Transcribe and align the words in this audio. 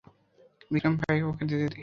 বিক্রম- 0.71 0.93
ভাই, 0.99 1.17
ওকে 1.23 1.43
যেতে 1.49 1.65
দে। 1.65 1.79